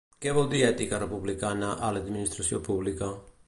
Què 0.25 0.31
vol 0.37 0.47
dir 0.53 0.61
ètica 0.69 1.01
republicana 1.03 1.69
a 1.89 1.93
l’administració 1.99 2.65
pública? 2.71 3.15